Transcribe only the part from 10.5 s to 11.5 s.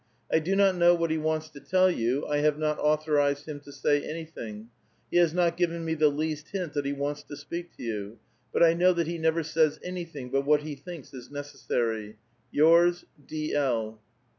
he thinks is